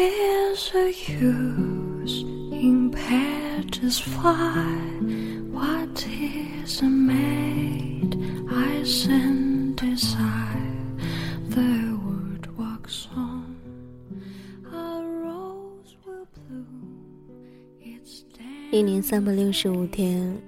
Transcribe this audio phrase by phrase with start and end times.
[0.00, 4.64] is the use in petals fly?
[5.50, 8.16] What is a maid
[8.50, 10.96] I send desire?
[11.50, 13.56] The world walks on,
[14.72, 16.96] a rose will bloom.
[17.82, 18.24] It's
[18.72, 20.40] 一年三百六十五天，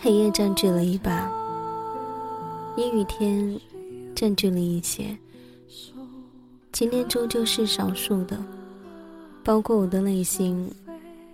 [0.00, 1.28] 黑夜占据了一半，
[2.76, 3.58] 阴雨天
[4.14, 5.18] 占据了一些。
[6.72, 8.38] 今天终究是少数的，
[9.50, 10.70] 包括我的内心，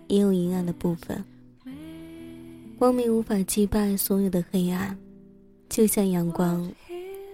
[0.06, 1.22] 也有阴暗的部分。
[2.78, 4.96] 光明无法击败所有的黑暗，
[5.68, 6.66] 就像阳光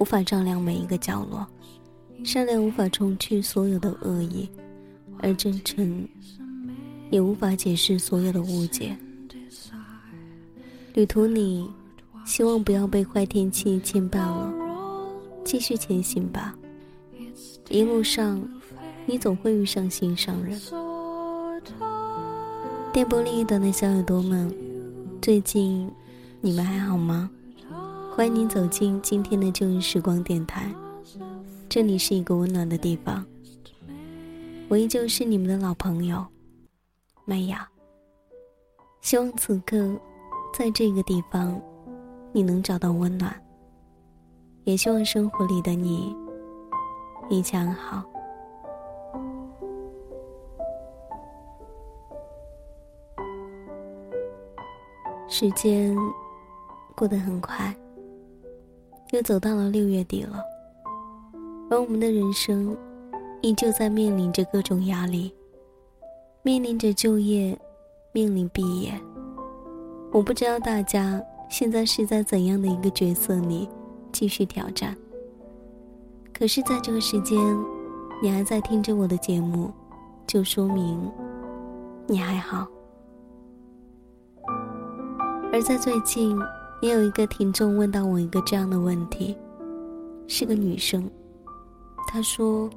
[0.01, 1.47] 无法照亮每一个角落，
[2.25, 4.49] 善良无法冲去所有的恶意，
[5.21, 6.05] 而真诚
[7.13, 8.97] 也无法解释所有的误解。
[10.95, 11.65] 旅途里，
[12.27, 14.53] 希望不要被坏天气牵绊了，
[15.45, 16.53] 继续前行吧。
[17.71, 18.43] 一路上，
[19.07, 20.61] 你总会遇上心上人。
[22.93, 24.55] 电波另一端的小耳朵们，
[25.21, 25.91] 最近
[26.41, 27.31] 你们还好吗？
[28.15, 30.71] 欢迎您走进今天的旧日时光电台，
[31.69, 33.25] 这里是一个温暖的地方。
[34.69, 36.25] 我依旧是你们的老朋友，
[37.25, 37.67] 麦雅。
[39.01, 39.99] 希望此刻，
[40.57, 41.61] 在这个地方，
[42.33, 43.35] 你能找到温暖。
[44.65, 46.15] 也希望生活里的你。
[47.29, 48.05] 一切安好。
[55.35, 55.97] 时间
[56.95, 57.75] 过得很快，
[59.13, 60.39] 又走到了六月底了，
[61.71, 62.77] 而我们的人生
[63.41, 65.33] 依旧在面临着各种压力，
[66.43, 67.59] 面临着就业，
[68.13, 68.93] 面临毕业。
[70.13, 71.19] 我不知道大家
[71.49, 73.67] 现在是在怎样的一个角色里
[74.13, 74.95] 继续挑战。
[76.35, 77.39] 可是，在这个时间，
[78.23, 79.73] 你还在听着我的节目，
[80.27, 81.11] 就说明
[82.07, 82.67] 你还好。
[85.53, 86.35] 而在最近，
[86.81, 89.37] 也有一个听众问到我一个这样的问题，
[90.27, 91.11] 是个女生，
[92.09, 92.71] 她说：“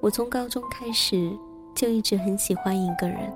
[0.00, 1.30] 我从高中开始
[1.74, 3.30] 就一直很喜欢一个人，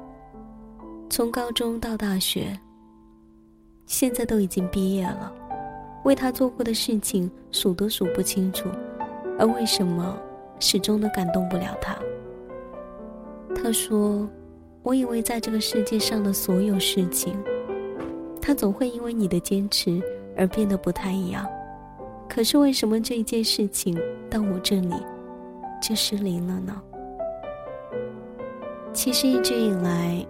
[1.10, 2.58] 从高中到大学，
[3.84, 5.30] 现在都已经毕业了，
[6.04, 8.70] 为他做过的事情数都数不清楚。”
[9.38, 10.16] 而为什么
[10.60, 11.94] 始终都感动不了他？
[13.54, 14.26] 他说
[14.82, 17.36] ：“我以为在这个世界上的所有事情，
[18.42, 20.02] 他总会因为你的坚持
[20.36, 21.46] 而变得不太一样。
[22.28, 23.96] 可是为什么这一件事情
[24.28, 24.94] 到我这里
[25.80, 26.82] 就失灵了呢？”
[28.92, 30.26] 其实一直以来，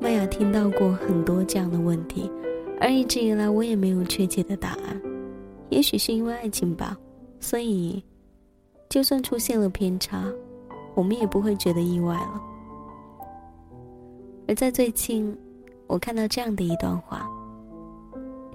[0.00, 2.30] 麦雅听到过很多这样的问题，
[2.80, 5.02] 而一直以来我也没有确切的答案。
[5.68, 6.96] 也许是因为爱情吧，
[7.40, 8.02] 所以。
[8.88, 10.24] 就算出现了偏差，
[10.94, 12.40] 我们也不会觉得意外了。
[14.46, 15.36] 而在最近，
[15.88, 17.28] 我看到这样的一段话，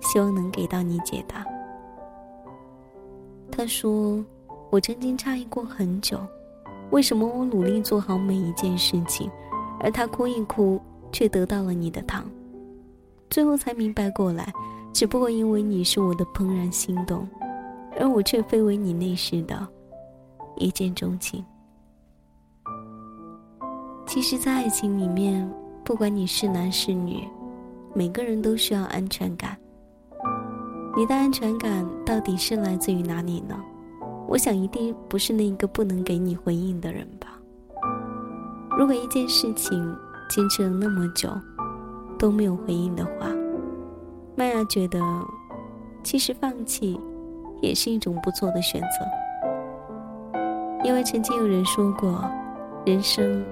[0.01, 1.45] 希望能给到你解答。
[3.51, 4.23] 他说
[4.69, 6.19] ：“我曾经诧异过很久，
[6.89, 9.29] 为什么我努力做好每一件事情，
[9.79, 10.79] 而他哭一哭
[11.11, 12.25] 却得到了你的糖？
[13.29, 14.51] 最后才明白过来，
[14.91, 17.27] 只不过因为你是我的怦然心动，
[17.99, 19.67] 而我却非为你那时的。”
[20.57, 21.43] 一见钟情。
[24.05, 25.49] 其实，在爱情里面，
[25.83, 27.27] 不管你是男是女，
[27.93, 29.57] 每个人都需要安全感。
[30.95, 33.55] 你的安全感到底是来自于哪里呢？
[34.27, 37.27] 我想，一定不是那个不能给你回应的人吧。
[38.77, 39.95] 如果一件事情
[40.29, 41.29] 坚持了那么久
[42.19, 43.27] 都没有回应的话，
[44.35, 44.99] 麦芽觉得，
[46.03, 46.99] 其实放弃
[47.61, 50.39] 也是一种不错的选择。
[50.83, 52.21] 因为曾经有人说过，
[52.85, 53.45] 人生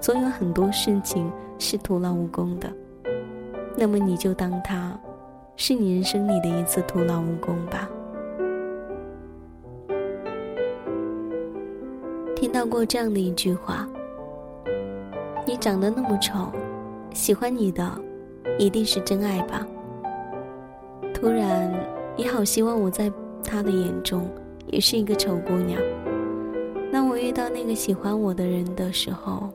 [0.00, 1.28] 总有很多事情
[1.58, 2.72] 是徒劳无功的，
[3.76, 4.96] 那么你就当它
[5.56, 7.88] 是你人生里的一次徒劳无功吧。
[12.36, 13.88] 听到过这样的一句话
[15.46, 16.52] ：“你长得那么丑，
[17.12, 17.88] 喜欢你的
[18.58, 19.66] 一定是真爱吧？”
[21.14, 21.72] 突然，
[22.16, 23.10] 也好希望我在
[23.42, 24.28] 他的眼中
[24.66, 25.80] 也是一个丑姑娘。
[26.92, 29.48] 当我遇到那个喜欢我的人的时候，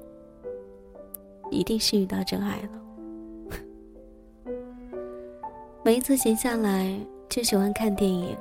[1.51, 2.78] 一定是遇到真爱了。
[5.81, 6.93] 每一次闲下来
[7.29, 8.35] 就喜欢看电影，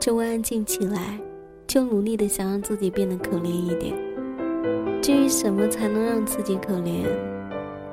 [0.00, 1.16] 周围安静起来，
[1.64, 3.94] 就努力的想让自己变得可怜一点。
[5.00, 7.06] 至于什么才能让自己可怜，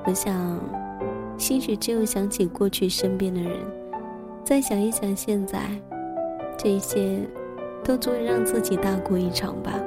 [0.06, 0.60] 我想，
[1.38, 3.60] 兴许只有想起过去身边的人，
[4.44, 5.70] 再想一想现在，
[6.58, 7.20] 这些，
[7.84, 9.80] 都足以让自己大哭一场吧。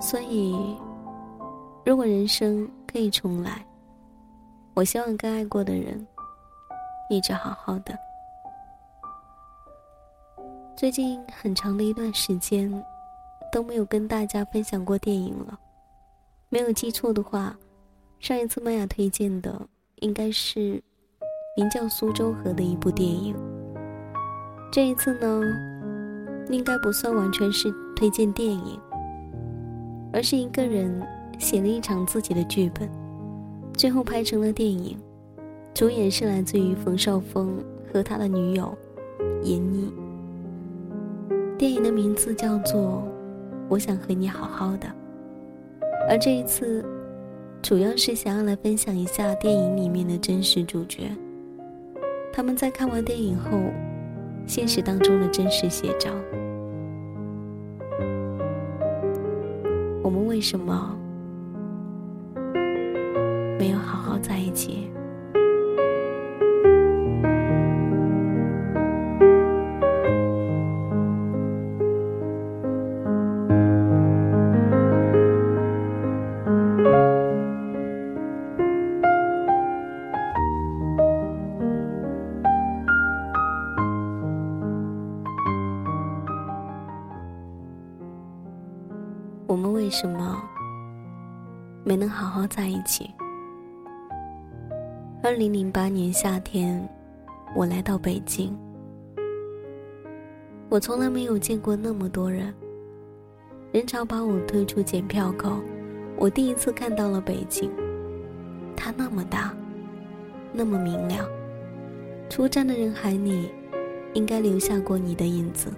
[0.00, 0.76] 所以，
[1.84, 3.66] 如果人生可以重来，
[4.74, 6.06] 我希望跟爱过的人
[7.10, 7.92] 一直好好的。
[10.76, 12.72] 最近很长的一段时间
[13.52, 15.58] 都没有跟大家分享过电影了，
[16.48, 17.54] 没有记错的话，
[18.20, 19.60] 上一次麦雅推荐的
[19.96, 20.82] 应该是
[21.56, 23.34] 名叫《苏州河》的一部电影。
[24.70, 25.42] 这一次呢，
[26.48, 28.80] 应该不算完全是推荐电影，
[30.12, 31.04] 而是一个人
[31.40, 32.88] 写了一场自己的剧本，
[33.74, 34.96] 最后拍成了电影。
[35.80, 37.56] 主演是来自于冯绍峰
[37.90, 38.76] 和他的女友
[39.42, 39.90] 闫妮。
[41.56, 42.78] 电影的名字叫做
[43.66, 44.86] 《我想和你好好的》，
[46.06, 46.84] 而这一次，
[47.62, 51.16] 主要是想要来分享一下电影里面的真实主角，
[52.30, 53.58] 他们在看完电影后。
[54.46, 56.10] 现实当中的真实写照。
[60.02, 60.94] 我们为什么
[63.58, 64.90] 没有好好在一起？
[89.60, 90.42] 我们为什么
[91.84, 93.10] 没能好好在一起？
[95.22, 96.88] 二零零八年夏天，
[97.54, 98.56] 我来到北京。
[100.70, 102.54] 我从来没有见过那么多人，
[103.70, 105.60] 人潮把我推出检票口。
[106.16, 107.70] 我第一次看到了北京，
[108.74, 109.54] 它那么大，
[110.54, 111.28] 那么明亮。
[112.30, 113.50] 出站的人海里，
[114.14, 115.70] 应该留下过你的影子。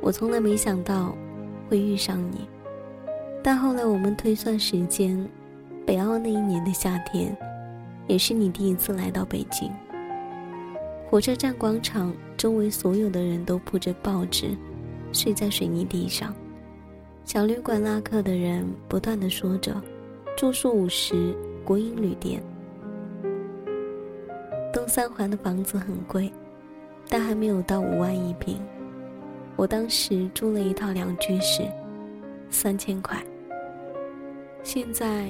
[0.00, 1.16] 我从来没想到。
[1.70, 2.48] 会遇上你，
[3.44, 5.24] 但后来我们推算时间，
[5.86, 7.34] 北澳那一年的夏天，
[8.08, 9.70] 也是你第一次来到北京。
[11.08, 14.56] 火车站广场周围所有的人都铺着报纸，
[15.12, 16.34] 睡在水泥地上。
[17.24, 19.80] 小旅馆拉客的人不断的说着
[20.36, 21.32] ：“住宿五十，
[21.64, 22.42] 国营旅店。”
[24.74, 26.32] 东三环的房子很贵，
[27.08, 28.60] 但还没有到五万一平。
[29.56, 31.62] 我当时租了一套两居室，
[32.48, 33.22] 三千块。
[34.62, 35.28] 现在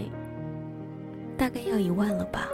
[1.37, 2.49] 大概要一万了吧。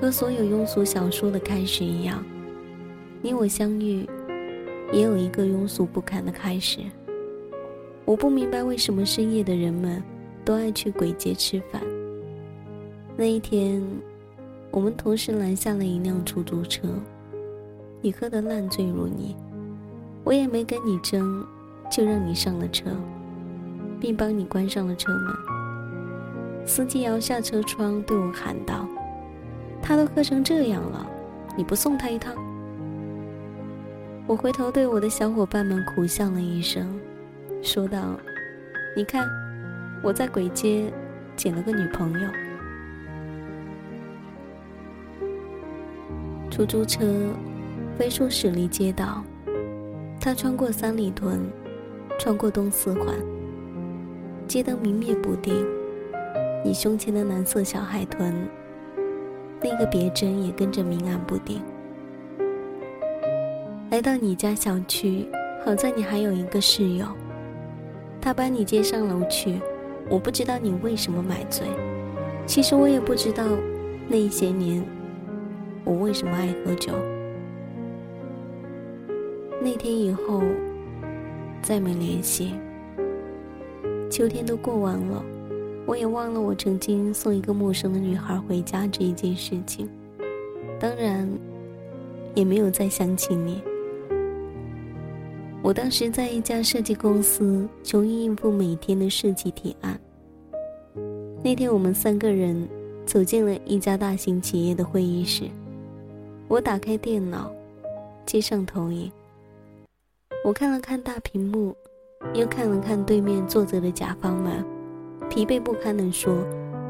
[0.00, 2.24] 和所有庸俗小说的开始一样，
[3.20, 4.04] 你我相遇，
[4.92, 6.80] 也有一个庸俗不堪的开始。
[8.04, 10.02] 我不明白为什么深夜的人们
[10.44, 11.80] 都爱去鬼街吃饭。
[13.16, 13.80] 那一天，
[14.72, 16.88] 我们同时拦下了一辆出租车。
[18.04, 19.36] 你喝得烂醉如泥，
[20.24, 21.46] 我也没跟你争，
[21.88, 22.90] 就让你上了车，
[24.00, 25.32] 并帮你关上了车门。
[26.66, 28.88] 司机摇下车窗对我喊道
[29.80, 31.06] ：“他都喝成这样了，
[31.56, 32.34] 你不送他一趟？”
[34.26, 36.98] 我回头对我的小伙伴们苦笑了一声，
[37.62, 38.18] 说道
[38.96, 39.28] ：“你看，
[40.02, 40.92] 我在鬼街
[41.36, 42.28] 捡了个女朋友。”
[46.50, 47.06] 出租车。
[47.98, 49.22] 飞出驶离街道，
[50.18, 51.40] 他穿过三里屯，
[52.18, 53.14] 穿过东四环。
[54.48, 55.66] 街灯明灭不定，
[56.64, 58.34] 你胸前的蓝色小海豚，
[59.62, 61.60] 那个别针也跟着明暗不定。
[63.90, 65.28] 来到你家小区，
[65.64, 67.06] 好在你还有一个室友，
[68.20, 69.60] 他把你接上楼去。
[70.08, 71.66] 我不知道你为什么买醉，
[72.46, 73.44] 其实我也不知道
[74.08, 74.82] 那些年
[75.84, 76.92] 我为什么爱喝酒。
[79.64, 80.42] 那天以后，
[81.62, 82.52] 再没联系。
[84.10, 85.24] 秋天都过完了，
[85.86, 89.88] 我也忘了我曾经送一个陌生的女孩回家这一件事情。
[90.80, 91.28] 当然，
[92.34, 93.62] 也没有再想起你。
[95.62, 99.96] 我当时在一家设计公司，穷于应付每天的设计提案。
[101.40, 102.68] 那天，我们三个人
[103.06, 105.44] 走进了一家大型企业的会议室。
[106.48, 107.48] 我打开电脑，
[108.26, 109.08] 接上投影。
[110.44, 111.72] 我看了看大屏幕，
[112.34, 114.64] 又看了看对面坐着的甲方们，
[115.30, 116.34] 疲惫不堪地说：“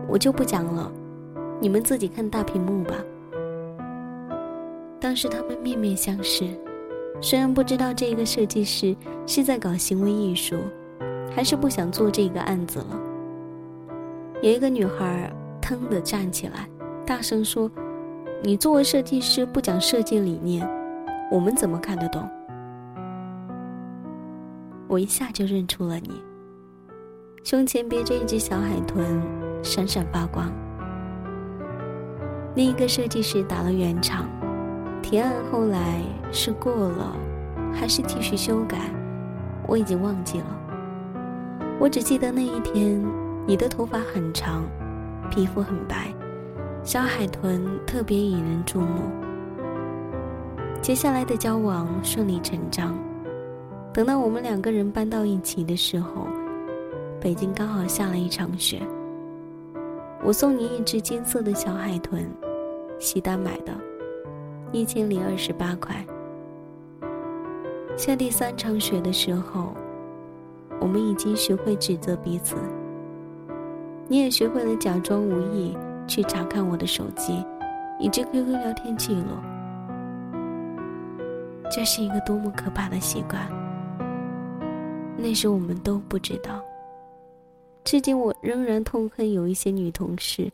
[0.09, 0.91] 我就不讲了，
[1.61, 2.95] 你们自己看大屏幕吧。”
[4.99, 6.49] 当时他们面面相视，
[7.21, 10.57] 虽然不知道这个设计师是在搞行为艺术，
[11.31, 12.99] 还是不想做这个案子了。
[14.41, 15.31] 有一个女孩
[15.61, 16.67] 腾地站起来，
[17.05, 17.71] 大声说
[18.43, 20.67] ：“你作为设计师不讲设计理念，
[21.31, 22.27] 我们怎么看得懂？”
[24.93, 26.23] 我一下就认出了你，
[27.43, 29.23] 胸前别着一只小海豚，
[29.63, 30.53] 闪闪发光。
[32.55, 34.29] 另一个设计师打了圆场，
[35.01, 37.17] 提案后来是过了，
[37.73, 38.91] 还是继续修改，
[39.67, 40.61] 我已经忘记了。
[41.81, 43.03] 我只记得那一天，
[43.47, 44.63] 你的头发很长，
[45.31, 46.13] 皮肤很白，
[46.85, 49.05] 小海豚特别引人注目。
[50.83, 52.95] 接下来的交往顺理成章。
[53.93, 56.27] 等到我们两个人搬到一起的时候，
[57.21, 58.81] 北京刚好下了一场雪。
[60.25, 62.27] 我送你一只金色的小海豚，
[62.99, 63.73] 西单买的，
[64.73, 66.03] 一千零二十八块。
[67.95, 69.75] 下第三场雪的时候，
[70.81, 72.57] 我们已经学会指责彼此。
[74.09, 77.45] 你也学会了假装无意去查看我的手机，
[78.01, 79.37] 以及 QQ 聊天记录。
[81.71, 83.62] 这是一个多么可怕的习惯！
[85.23, 86.61] 那时我们都不知道。
[87.85, 90.51] 至今我仍然痛恨有一些女同事，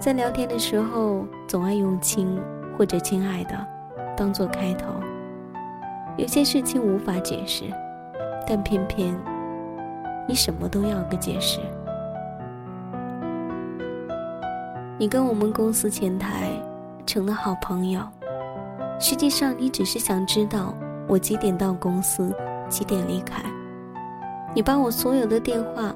[0.00, 2.36] 在聊天的时候总爱用“亲”
[2.76, 3.66] 或者“亲爱的”
[4.18, 4.86] 当做开头。
[6.16, 7.64] 有些事情无法解释，
[8.44, 9.16] 但偏偏
[10.28, 11.60] 你什么都要个解释。
[14.98, 16.50] 你跟我们公司前台
[17.06, 18.00] 成了好朋友，
[18.98, 20.74] 实际上你只是想知道
[21.08, 22.34] 我几点到公司，
[22.68, 23.42] 几点离开。
[24.54, 25.94] 你把我所有的电话。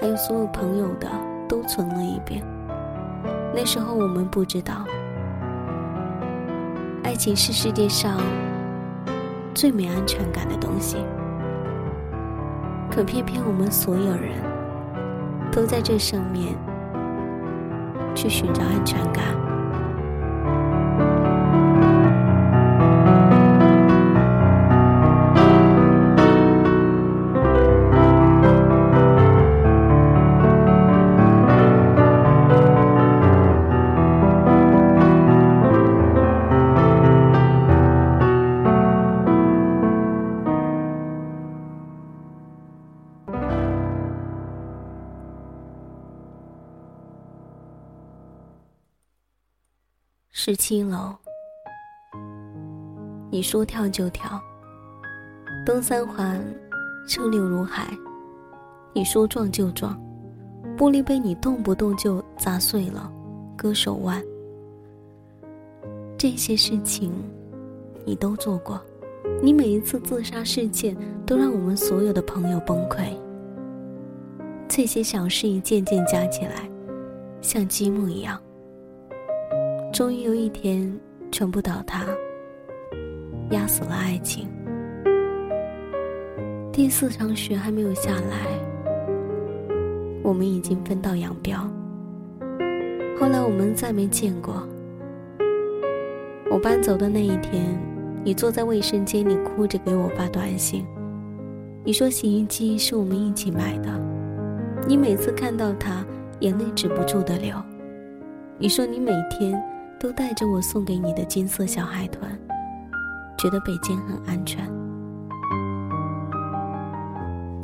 [0.00, 1.08] 还有所有朋友的
[1.48, 2.40] 都存了一遍。
[3.52, 4.84] 那时候我们不知道，
[7.02, 8.20] 爱情是世界上
[9.52, 10.98] 最没安全感的东西。
[12.88, 14.40] 可偏偏我们所有人
[15.50, 16.54] 都在这上面
[18.14, 19.47] 去寻找安全感。
[50.48, 51.14] 十七楼，
[53.30, 54.40] 你说跳就跳。
[55.66, 56.42] 东三环，
[57.06, 57.94] 车流如海。
[58.94, 59.94] 你说撞就撞，
[60.74, 63.12] 玻璃杯你动不动就砸碎了，
[63.58, 64.24] 割手腕。
[66.16, 67.12] 这些事情，
[68.06, 68.80] 你都做过。
[69.42, 73.14] 你每一次自杀事件，都让我们所有的朋友崩溃。
[74.66, 76.66] 这些小事一件件加起来，
[77.42, 78.40] 像积木一样。
[79.90, 80.94] 终于有一天，
[81.32, 82.04] 全部倒塌，
[83.50, 84.46] 压死了爱情。
[86.70, 88.46] 第四场雪还没有下来，
[90.22, 91.68] 我们已经分道扬镳。
[93.18, 94.62] 后来我们再没见过。
[96.50, 97.76] 我搬走的那一天，
[98.22, 100.84] 你坐在卫生间里哭着给我发短信，
[101.82, 103.88] 你说洗衣机是我们一起买的，
[104.86, 106.04] 你每次看到它，
[106.40, 107.56] 眼泪止不住的流。
[108.58, 109.60] 你说你每天。
[110.00, 112.30] 都带着我送给你的金色小海豚，
[113.36, 114.64] 觉得北京很安全，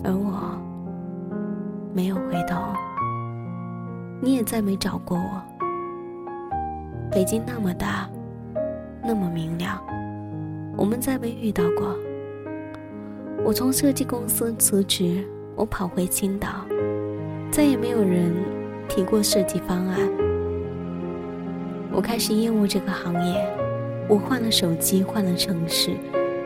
[0.02, 0.58] 而我
[1.94, 2.56] 没有回头，
[4.20, 5.42] 你也再没找过我。
[7.12, 8.10] 北京那么大，
[9.00, 9.78] 那么明亮，
[10.76, 11.96] 我们再没遇到过。
[13.44, 15.24] 我从设计公司辞职，
[15.54, 16.48] 我跑回青岛，
[17.52, 18.34] 再也没有人
[18.88, 20.23] 提过设计方案。
[21.94, 23.46] 我开始厌恶这个行业，
[24.08, 25.92] 我换了手机，换了城市，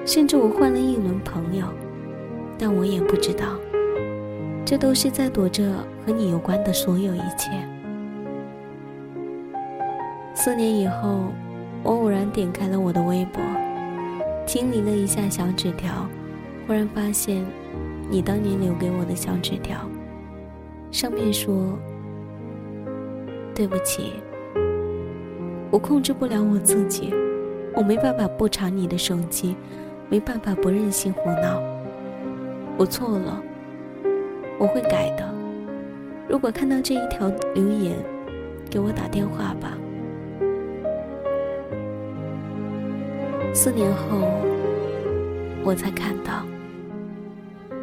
[0.04, 1.66] 甚至我换了一轮朋友，
[2.58, 3.46] 但我也不知道，
[4.62, 5.72] 这都是在躲着
[6.04, 7.50] 和你有关的所有一切。
[10.34, 11.32] 四年以后，
[11.82, 13.42] 我偶然点开了我的微博，
[14.46, 16.06] 清理了一下小纸条，
[16.66, 17.42] 忽然发现，
[18.10, 19.78] 你当年留给我的小纸条，
[20.90, 21.72] 上面说
[23.56, 24.12] ：“对不起。”
[25.70, 27.12] 我控制不了我自己，
[27.74, 29.54] 我没办法不查你的手机，
[30.08, 31.62] 没办法不任性胡闹。
[32.78, 33.42] 我错了，
[34.58, 35.28] 我会改的。
[36.26, 37.96] 如果看到这一条留言，
[38.70, 39.76] 给我打电话吧。
[43.52, 44.18] 四年后，
[45.64, 46.46] 我才看到，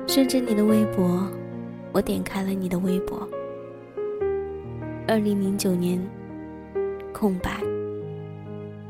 [0.07, 1.27] 顺着你的微博，
[1.91, 3.27] 我点开了你的微博。
[5.07, 6.01] 二零零九年，
[7.13, 7.51] 空白。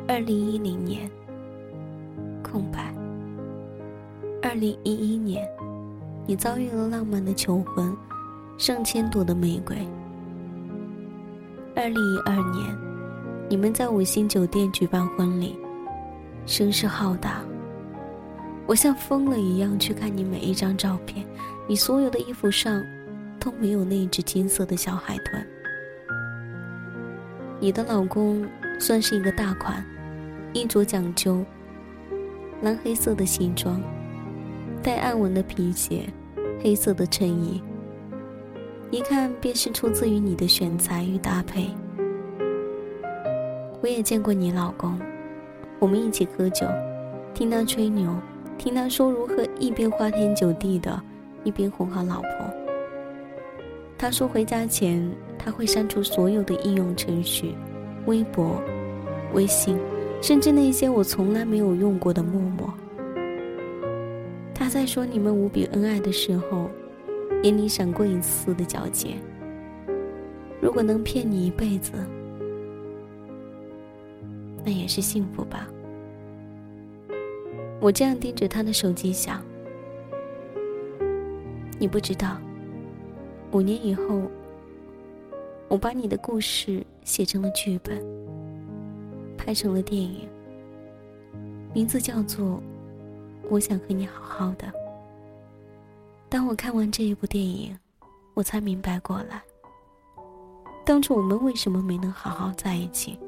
[0.07, 1.09] 二零一零年，
[2.43, 2.93] 空白。
[4.43, 5.43] 二零一一年，
[6.27, 7.91] 你遭遇了浪漫的求婚，
[8.55, 9.75] 上千朵的玫瑰。
[11.75, 12.77] 二零一二年，
[13.49, 15.57] 你们在五星酒店举办婚礼，
[16.45, 17.41] 声势浩大。
[18.67, 21.25] 我像疯了一样去看你每一张照片，
[21.67, 22.83] 你所有的衣服上
[23.39, 25.43] 都没有那只金色的小海豚。
[27.59, 28.47] 你的老公
[28.79, 29.83] 算是一个大款，
[30.55, 31.43] 衣着讲究，
[32.61, 33.81] 蓝黑色的西装，
[34.81, 36.05] 带暗纹的皮鞋，
[36.63, 37.61] 黑色的衬衣，
[38.89, 41.67] 一看便是出自于你的选材与搭配。
[43.81, 44.97] 我也见过你老公，
[45.77, 46.65] 我们一起喝酒，
[47.33, 48.15] 听他吹牛，
[48.57, 51.03] 听他说如何一边花天酒地的，
[51.43, 52.29] 一边哄好老婆。
[53.97, 55.05] 他说回家前。
[55.37, 57.53] 他会删除所有的应用程序，
[58.07, 58.59] 微博、
[59.31, 59.77] 微信，
[60.25, 62.73] 甚至那些我从来没有用过的陌陌。
[64.55, 66.67] 他在说你们无比恩爱的时候，
[67.43, 69.17] 眼里闪过一丝的皎洁。
[70.59, 71.91] 如果能骗你一辈子，
[74.63, 75.67] 那也是幸福吧。
[77.79, 79.45] 我这样盯着他的手机想，
[81.77, 82.41] 你不知道，
[83.51, 84.23] 五年以后。
[85.67, 87.99] 我把你的故事写成了剧本，
[89.45, 90.27] 拍成了电影，
[91.71, 92.45] 名字叫做
[93.47, 94.65] 《我想和你好好的》。
[96.27, 97.77] 当我看完这一部电影，
[98.33, 99.43] 我才明白过来，
[100.83, 103.19] 当初我们为什么没能好好在一起。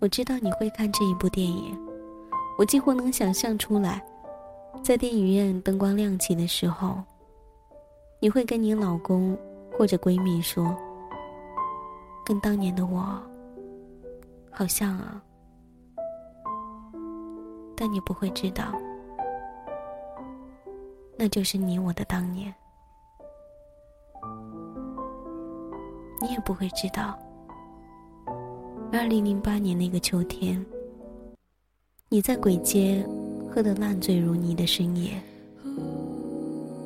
[0.00, 1.74] 我知道你会看这一部电影，
[2.58, 4.04] 我几乎能想象出来，
[4.82, 7.02] 在电影院灯光亮起的时候，
[8.20, 9.34] 你会跟你老公。
[9.78, 10.76] 或者闺蜜说
[12.26, 13.18] ：“跟当年的我
[14.50, 15.22] 好像啊。”
[17.76, 18.74] 但你不会知道，
[21.16, 22.54] 那就是你我的当年。
[26.20, 27.18] 你也不会知道，
[28.92, 30.62] 二零零八年那个秋天，
[32.10, 33.02] 你在鬼街
[33.50, 35.18] 喝得烂醉如泥的深夜，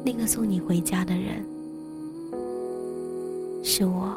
[0.05, 1.45] 那个送你回家的人。
[3.65, 4.17] 是我。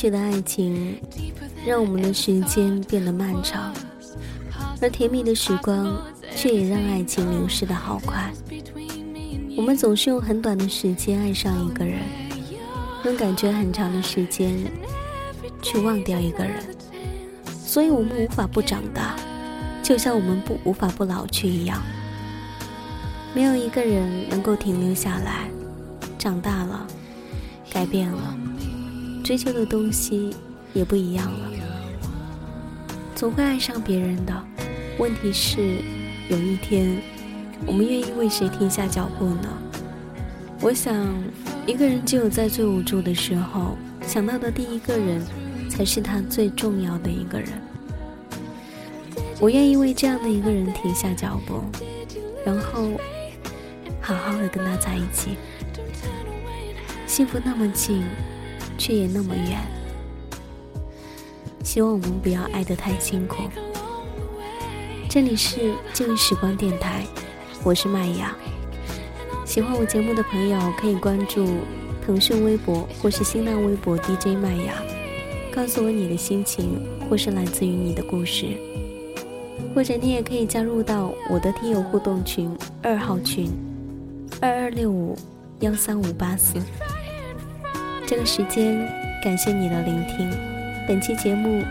[0.00, 0.98] 逝去的爱情，
[1.66, 3.70] 让我们的时间变得漫长，
[4.80, 5.94] 而甜蜜的时光，
[6.34, 8.32] 却也让爱情流逝的好快。
[9.58, 11.98] 我们总是用很短的时间爱上一个人，
[13.04, 14.56] 用感觉很长的时间
[15.60, 16.64] 去忘掉一个人，
[17.62, 19.16] 所以我们无法不长大，
[19.82, 21.78] 就像我们不无法不老去一样。
[23.34, 25.50] 没有一个人能够停留下来，
[26.18, 26.86] 长大了，
[27.70, 28.34] 改变了，
[29.22, 30.34] 追求的东西
[30.72, 31.50] 也不一样了。
[33.14, 34.44] 总会爱上别人的，
[34.98, 35.76] 问题是，
[36.28, 37.00] 有一天，
[37.66, 39.48] 我们愿意为谁停下脚步呢？
[40.60, 40.94] 我想，
[41.66, 45.22] 一个人只有在最无助的时候，想到的第一个人，
[45.68, 47.48] 才是他最重要的一个人。
[49.40, 51.62] 我愿意为这样的一个人停下脚步，
[52.44, 52.90] 然后。
[54.02, 55.36] 好好的跟他在一起，
[57.06, 58.02] 幸福那么近，
[58.80, 59.60] 却也那么远。
[61.62, 63.42] 希望我们不要爱得太辛苦。
[65.06, 67.04] 这里是静时光电台，
[67.62, 68.34] 我是麦雅。
[69.44, 71.46] 喜欢我节目的朋友可以关注
[72.06, 74.82] 腾讯微博或是新浪微博 DJ 麦雅，
[75.52, 78.46] 告诉我你的心情或是来自于你的故事，
[79.74, 82.50] 或者你也可以加入到我的听友互动群
[82.82, 83.50] 二号群。
[84.40, 85.14] 二二六五
[85.58, 86.54] 幺三五八四，
[88.10, 88.76] 这个时间
[89.22, 90.28] 感谢你的聆听，
[90.88, 91.62] 本期节目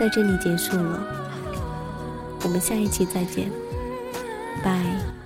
[0.00, 0.98] 在这里结束了，
[2.44, 3.50] 我们下一期再见。
[4.64, 5.21] 拜。